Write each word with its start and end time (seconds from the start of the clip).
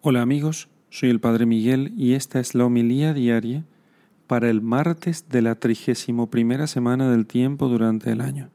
Hola 0.00 0.22
amigos, 0.22 0.68
soy 0.90 1.10
el 1.10 1.18
Padre 1.18 1.44
Miguel 1.44 1.92
y 1.96 2.12
esta 2.12 2.38
es 2.38 2.54
la 2.54 2.64
homilía 2.64 3.12
diaria 3.12 3.64
para 4.28 4.48
el 4.48 4.62
martes 4.62 5.28
de 5.28 5.42
la 5.42 5.56
trigésimo 5.56 6.30
primera 6.30 6.68
semana 6.68 7.10
del 7.10 7.26
tiempo 7.26 7.66
durante 7.66 8.12
el 8.12 8.20
año. 8.20 8.48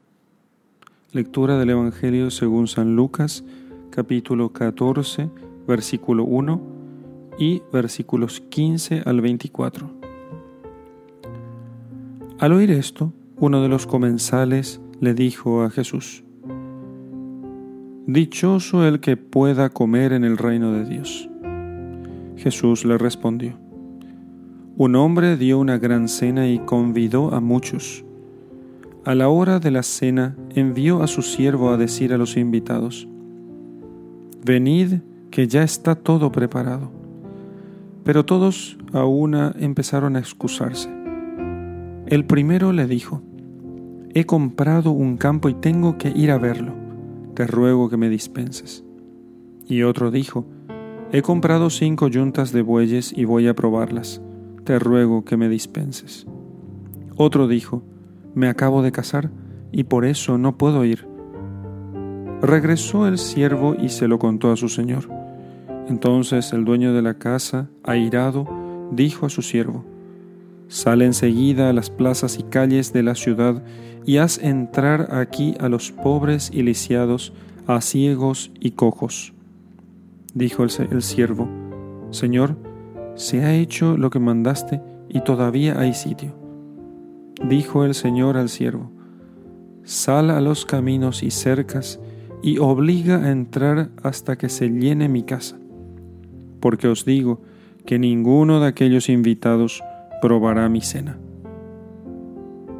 Lectura 1.12 1.58
del 1.58 1.68
Evangelio 1.68 2.30
según 2.30 2.66
San 2.66 2.96
Lucas, 2.96 3.44
capítulo 3.90 4.54
14, 4.54 5.28
versículo 5.68 6.24
1 6.24 6.62
y 7.38 7.60
versículos 7.70 8.40
15 8.40 9.02
al 9.04 9.20
24. 9.20 9.90
Al 12.38 12.52
oír 12.54 12.70
esto, 12.70 13.12
uno 13.36 13.60
de 13.60 13.68
los 13.68 13.86
comensales 13.86 14.80
le 14.98 15.12
dijo 15.12 15.62
a 15.62 15.68
Jesús, 15.68 16.24
Dichoso 18.06 18.86
el 18.88 19.00
que 19.00 19.18
pueda 19.18 19.68
comer 19.68 20.14
en 20.14 20.24
el 20.24 20.38
reino 20.38 20.72
de 20.72 20.86
Dios. 20.86 21.28
Jesús 22.36 22.84
le 22.84 22.98
respondió, 22.98 23.58
Un 24.76 24.96
hombre 24.96 25.36
dio 25.36 25.58
una 25.58 25.78
gran 25.78 26.08
cena 26.08 26.48
y 26.48 26.58
convidó 26.58 27.34
a 27.34 27.40
muchos. 27.40 28.04
A 29.04 29.14
la 29.14 29.28
hora 29.28 29.60
de 29.60 29.70
la 29.70 29.82
cena 29.82 30.36
envió 30.54 31.02
a 31.02 31.06
su 31.06 31.22
siervo 31.22 31.70
a 31.70 31.76
decir 31.76 32.12
a 32.12 32.18
los 32.18 32.36
invitados, 32.36 33.06
Venid, 34.44 35.00
que 35.30 35.48
ya 35.48 35.62
está 35.62 35.94
todo 35.94 36.30
preparado. 36.30 36.90
Pero 38.04 38.24
todos 38.24 38.76
a 38.92 39.04
una 39.04 39.54
empezaron 39.58 40.16
a 40.16 40.18
excusarse. 40.18 40.90
El 42.06 42.24
primero 42.26 42.72
le 42.72 42.86
dijo, 42.86 43.22
He 44.14 44.26
comprado 44.26 44.92
un 44.92 45.16
campo 45.16 45.48
y 45.48 45.54
tengo 45.54 45.98
que 45.98 46.10
ir 46.10 46.30
a 46.30 46.38
verlo. 46.38 46.72
Te 47.34 47.46
ruego 47.46 47.88
que 47.88 47.96
me 47.96 48.08
dispenses. 48.08 48.84
Y 49.66 49.82
otro 49.82 50.10
dijo, 50.10 50.46
He 51.14 51.22
comprado 51.22 51.70
cinco 51.70 52.08
yuntas 52.08 52.50
de 52.50 52.62
bueyes 52.62 53.16
y 53.16 53.24
voy 53.24 53.46
a 53.46 53.54
probarlas. 53.54 54.20
Te 54.64 54.80
ruego 54.80 55.24
que 55.24 55.36
me 55.36 55.48
dispenses. 55.48 56.26
Otro 57.16 57.46
dijo, 57.46 57.84
Me 58.34 58.48
acabo 58.48 58.82
de 58.82 58.90
casar 58.90 59.30
y 59.70 59.84
por 59.84 60.06
eso 60.06 60.38
no 60.38 60.58
puedo 60.58 60.84
ir. 60.84 61.06
Regresó 62.42 63.06
el 63.06 63.18
siervo 63.18 63.76
y 63.80 63.90
se 63.90 64.08
lo 64.08 64.18
contó 64.18 64.50
a 64.50 64.56
su 64.56 64.68
señor. 64.68 65.08
Entonces 65.86 66.52
el 66.52 66.64
dueño 66.64 66.92
de 66.92 67.02
la 67.02 67.14
casa, 67.14 67.70
airado, 67.84 68.48
dijo 68.90 69.26
a 69.26 69.30
su 69.30 69.42
siervo, 69.42 69.84
Sale 70.66 71.04
enseguida 71.04 71.70
a 71.70 71.72
las 71.72 71.90
plazas 71.90 72.40
y 72.40 72.42
calles 72.42 72.92
de 72.92 73.04
la 73.04 73.14
ciudad 73.14 73.62
y 74.04 74.16
haz 74.16 74.38
entrar 74.38 75.14
aquí 75.14 75.54
a 75.60 75.68
los 75.68 75.92
pobres 75.92 76.50
y 76.52 76.64
lisiados, 76.64 77.32
a 77.68 77.80
ciegos 77.82 78.50
y 78.58 78.72
cojos 78.72 79.33
Dijo 80.34 80.64
el, 80.64 81.02
siervo, 81.02 81.48
Señor, 82.10 82.56
se 83.14 83.44
ha 83.44 83.54
hecho 83.54 83.96
lo 83.96 84.10
que 84.10 84.18
mandaste 84.18 84.82
y 85.08 85.20
todavía 85.20 85.78
hay 85.78 85.94
sitio. 85.94 86.34
Dijo 87.48 87.84
el 87.84 87.94
Señor 87.94 88.36
al 88.36 88.48
siervo, 88.48 88.90
Sal 89.84 90.30
a 90.30 90.40
los 90.40 90.66
caminos 90.66 91.22
y 91.22 91.30
cercas 91.30 92.00
y 92.42 92.58
obliga 92.58 93.24
a 93.24 93.30
entrar 93.30 93.90
hasta 94.02 94.36
que 94.36 94.48
se 94.48 94.68
llene 94.70 95.08
mi 95.08 95.22
casa. 95.22 95.56
Porque 96.58 96.88
os 96.88 97.04
digo 97.04 97.40
que 97.86 98.00
ninguno 98.00 98.60
de 98.60 98.66
aquellos 98.66 99.08
invitados 99.08 99.84
probará 100.20 100.68
mi 100.68 100.80
cena. 100.80 101.16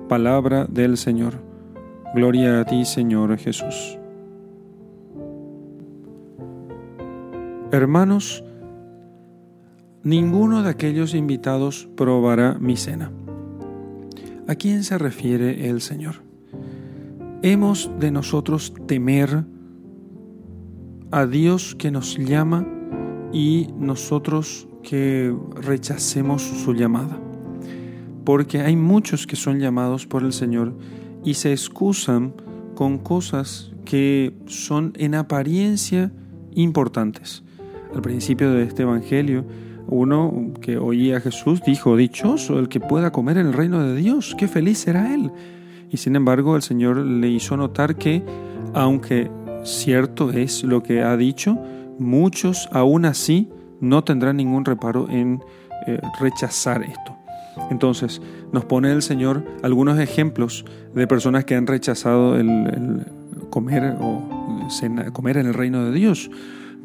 Palabra 0.08 0.66
del 0.69 0.97
Señor. 0.97 1.34
Gloria 2.14 2.60
a 2.60 2.64
ti, 2.64 2.84
Señor 2.84 3.36
Jesús. 3.38 3.98
Hermanos, 7.75 8.44
ninguno 10.05 10.62
de 10.62 10.70
aquellos 10.70 11.12
invitados 11.12 11.89
probará 11.97 12.56
mi 12.61 12.77
cena. 12.77 13.11
¿A 14.47 14.55
quién 14.55 14.84
se 14.84 14.97
refiere 14.97 15.69
el 15.69 15.81
Señor? 15.81 16.22
Hemos 17.43 17.91
de 17.99 18.12
nosotros 18.12 18.72
temer 18.87 19.44
a 21.10 21.26
Dios 21.26 21.75
que 21.75 21.91
nos 21.91 22.16
llama 22.16 22.65
y 23.32 23.66
nosotros 23.76 24.69
que 24.84 25.37
rechacemos 25.56 26.43
su 26.43 26.75
llamada. 26.75 27.19
Porque 28.25 28.60
hay 28.60 28.76
muchos 28.76 29.26
que 29.26 29.34
son 29.34 29.59
llamados 29.59 30.06
por 30.06 30.22
el 30.22 30.32
Señor 30.32 30.78
y 31.25 31.34
se 31.34 31.50
excusan 31.50 32.34
con 32.76 32.99
cosas 32.99 33.72
que 33.84 34.32
son 34.47 34.93
en 34.97 35.16
apariencia 35.16 36.12
importantes 36.54 37.44
al 37.94 38.03
principio 38.03 38.53
de 38.53 38.65
este 38.65 38.82
Evangelio, 38.82 39.44
uno 39.87 40.53
que 40.60 40.78
oía 40.78 41.19
a 41.19 41.21
Jesús 41.21 41.62
dijo, 41.65 41.97
dichoso 41.97 42.59
el 42.59 42.69
que 42.69 42.81
pueda 42.81 43.12
comer 43.12 43.38
en 43.38 43.47
el 43.47 43.53
reino 43.53 43.82
de 43.82 43.94
Dios, 43.94 44.34
qué 44.37 44.49
feliz 44.49 44.78
será 44.78 45.15
él. 45.15 45.31
Y 45.91 45.99
sin 45.99 46.16
embargo 46.16 46.56
el 46.56 46.62
Señor 46.62 46.97
le 46.97 47.28
hizo 47.28 47.56
notar 47.56 47.97
que, 47.97 48.25
aunque 48.72 49.31
cierto 49.62 50.31
es 50.31 50.65
lo 50.65 50.82
que 50.82 51.03
ha 51.03 51.16
dicho, 51.16 51.59
muchos 51.99 52.69
aún 52.72 53.05
así 53.05 53.49
no 53.81 54.03
tendrán 54.03 54.38
ningún 54.38 54.65
reparo 54.65 55.09
en 55.09 55.41
eh, 55.87 56.00
rechazar 56.21 56.82
esto. 56.82 57.16
Entonces 57.71 58.21
nos 58.53 58.65
pone 58.65 58.91
el 58.91 59.03
Señor 59.03 59.44
algunos 59.62 59.99
ejemplos 60.00 60.65
de 60.94 61.06
personas 61.06 61.44
que 61.44 61.55
han 61.55 61.66
rechazado 61.66 62.37
el, 62.37 63.06
comer 63.50 63.97
o 64.00 64.28
comer 65.12 65.37
en 65.37 65.47
el 65.47 65.55
reino 65.55 65.84
de 65.84 65.93
Dios 65.93 66.31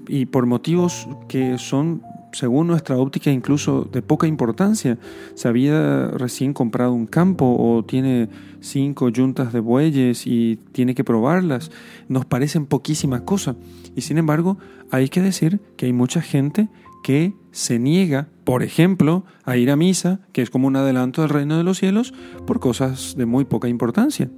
y 0.09 0.25
por 0.25 0.47
motivos 0.47 1.07
que 1.27 1.59
son, 1.59 2.01
según 2.31 2.67
nuestra 2.67 2.97
óptica, 2.97 3.31
incluso 3.31 3.87
de 3.91 4.01
poca 4.01 4.25
importancia. 4.25 4.97
Se 5.35 5.47
había 5.47 6.07
recién 6.07 6.53
comprado 6.53 6.93
un 6.93 7.05
campo 7.05 7.55
o 7.57 7.85
tiene 7.85 8.27
cinco 8.59 9.09
yuntas 9.09 9.53
de 9.53 9.59
bueyes 9.59 10.25
y 10.25 10.57
tiene 10.71 10.95
que 10.95 11.03
probarlas. 11.03 11.71
Nos 12.07 12.25
parecen 12.25 12.65
poquísimas 12.65 13.21
cosas. 13.21 13.55
Y 13.95 14.01
sin 14.01 14.17
embargo, 14.17 14.57
hay 14.89 15.09
que 15.09 15.21
decir 15.21 15.61
que 15.77 15.85
hay 15.85 15.93
mucha 15.93 16.21
gente 16.21 16.69
que 17.03 17.33
se 17.51 17.79
niega, 17.79 18.27
por 18.43 18.63
ejemplo, 18.63 19.23
a 19.45 19.57
ir 19.57 19.69
a 19.69 19.75
misa, 19.75 20.19
que 20.33 20.41
es 20.41 20.49
como 20.49 20.67
un 20.67 20.75
adelanto 20.75 21.21
del 21.21 21.29
reino 21.29 21.57
de 21.57 21.63
los 21.63 21.77
cielos, 21.77 22.13
por 22.47 22.59
cosas 22.59 23.15
de 23.15 23.25
muy 23.25 23.45
poca 23.45 23.67
importancia. 23.67 24.29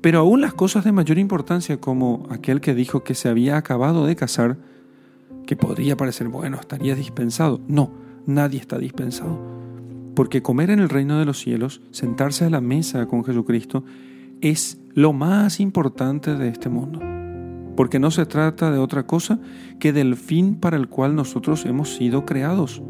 Pero 0.00 0.20
aún 0.20 0.40
las 0.40 0.54
cosas 0.54 0.84
de 0.84 0.92
mayor 0.92 1.18
importancia, 1.18 1.78
como 1.78 2.26
aquel 2.30 2.60
que 2.60 2.74
dijo 2.74 3.04
que 3.04 3.14
se 3.14 3.28
había 3.28 3.56
acabado 3.56 4.06
de 4.06 4.16
casar, 4.16 4.56
que 5.46 5.56
podría 5.56 5.96
parecer, 5.96 6.28
bueno, 6.28 6.58
estaría 6.58 6.94
dispensado. 6.94 7.60
No, 7.68 7.90
nadie 8.26 8.60
está 8.60 8.78
dispensado. 8.78 9.38
Porque 10.14 10.42
comer 10.42 10.70
en 10.70 10.80
el 10.80 10.88
reino 10.88 11.18
de 11.18 11.26
los 11.26 11.38
cielos, 11.38 11.82
sentarse 11.90 12.44
a 12.44 12.50
la 12.50 12.60
mesa 12.60 13.06
con 13.06 13.24
Jesucristo, 13.24 13.84
es 14.40 14.78
lo 14.94 15.12
más 15.12 15.60
importante 15.60 16.34
de 16.34 16.48
este 16.48 16.68
mundo. 16.68 17.00
Porque 17.76 17.98
no 17.98 18.10
se 18.10 18.26
trata 18.26 18.70
de 18.70 18.78
otra 18.78 19.06
cosa 19.06 19.38
que 19.78 19.92
del 19.92 20.16
fin 20.16 20.54
para 20.56 20.76
el 20.76 20.88
cual 20.88 21.14
nosotros 21.14 21.66
hemos 21.66 21.94
sido 21.94 22.24
creados. 22.24 22.82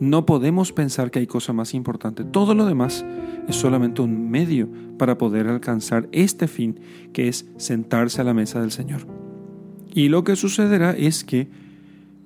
No 0.00 0.26
podemos 0.26 0.72
pensar 0.72 1.10
que 1.10 1.18
hay 1.18 1.26
cosa 1.26 1.52
más 1.52 1.74
importante. 1.74 2.24
Todo 2.24 2.54
lo 2.54 2.66
demás 2.66 3.04
es 3.48 3.56
solamente 3.56 4.02
un 4.02 4.30
medio 4.30 4.68
para 4.96 5.18
poder 5.18 5.48
alcanzar 5.48 6.08
este 6.12 6.46
fin, 6.46 6.78
que 7.12 7.28
es 7.28 7.46
sentarse 7.56 8.20
a 8.20 8.24
la 8.24 8.34
mesa 8.34 8.60
del 8.60 8.70
Señor. 8.70 9.06
Y 9.92 10.08
lo 10.08 10.22
que 10.22 10.36
sucederá 10.36 10.92
es 10.92 11.24
que 11.24 11.48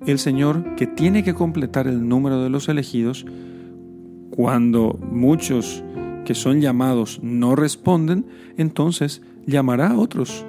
el 0.05 0.19
Señor, 0.19 0.75
que 0.75 0.85
tiene 0.85 1.23
que 1.23 1.33
completar 1.33 1.87
el 1.87 2.07
número 2.07 2.43
de 2.43 2.49
los 2.49 2.69
elegidos, 2.69 3.25
cuando 4.29 4.99
muchos 5.11 5.83
que 6.25 6.35
son 6.35 6.61
llamados 6.61 7.19
no 7.23 7.55
responden, 7.55 8.25
entonces 8.57 9.21
llamará 9.45 9.89
a 9.89 9.97
otros 9.97 10.45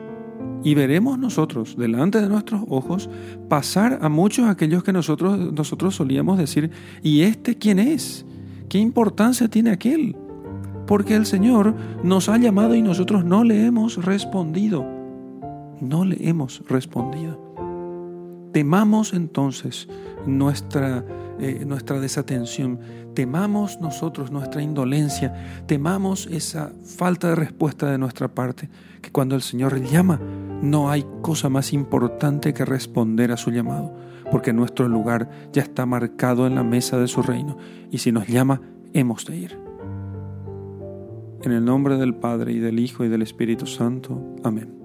y 0.64 0.74
veremos 0.74 1.18
nosotros, 1.18 1.76
delante 1.76 2.20
de 2.20 2.28
nuestros 2.28 2.62
ojos, 2.68 3.10
pasar 3.48 3.98
a 4.00 4.08
muchos 4.08 4.48
aquellos 4.48 4.82
que 4.82 4.94
nosotros, 4.94 5.52
nosotros 5.52 5.94
solíamos 5.94 6.38
decir, 6.38 6.70
¿y 7.02 7.20
este 7.20 7.56
quién 7.56 7.78
es? 7.78 8.24
¿Qué 8.70 8.78
importancia 8.78 9.46
tiene 9.46 9.70
aquel? 9.70 10.16
Porque 10.86 11.14
el 11.14 11.26
Señor 11.26 11.74
nos 12.02 12.30
ha 12.30 12.38
llamado 12.38 12.74
y 12.74 12.82
nosotros 12.82 13.24
no 13.26 13.44
le 13.44 13.66
hemos 13.66 14.02
respondido. 14.02 14.84
No 15.80 16.04
le 16.04 16.28
hemos 16.28 16.62
respondido. 16.66 17.38
Temamos 18.52 19.12
entonces 19.12 19.88
nuestra, 20.26 21.04
eh, 21.40 21.64
nuestra 21.66 22.00
desatención, 22.00 22.78
temamos 23.14 23.80
nosotros 23.80 24.30
nuestra 24.30 24.62
indolencia, 24.62 25.62
temamos 25.66 26.26
esa 26.26 26.72
falta 26.96 27.28
de 27.28 27.34
respuesta 27.34 27.90
de 27.90 27.98
nuestra 27.98 28.28
parte, 28.28 28.68
que 29.02 29.10
cuando 29.10 29.34
el 29.34 29.42
Señor 29.42 29.82
llama, 29.82 30.20
no 30.62 30.90
hay 30.90 31.04
cosa 31.22 31.48
más 31.48 31.72
importante 31.72 32.54
que 32.54 32.64
responder 32.64 33.32
a 33.32 33.36
su 33.36 33.50
llamado, 33.50 33.94
porque 34.30 34.52
nuestro 34.52 34.88
lugar 34.88 35.30
ya 35.52 35.62
está 35.62 35.86
marcado 35.86 36.46
en 36.46 36.54
la 36.54 36.64
mesa 36.64 36.98
de 36.98 37.08
su 37.08 37.22
reino, 37.22 37.56
y 37.90 37.98
si 37.98 38.12
nos 38.12 38.26
llama, 38.26 38.60
hemos 38.92 39.24
de 39.26 39.36
ir. 39.36 39.58
En 41.42 41.52
el 41.52 41.64
nombre 41.64 41.96
del 41.96 42.14
Padre 42.14 42.52
y 42.52 42.58
del 42.58 42.78
Hijo 42.78 43.04
y 43.04 43.08
del 43.08 43.22
Espíritu 43.22 43.66
Santo. 43.66 44.36
Amén. 44.42 44.83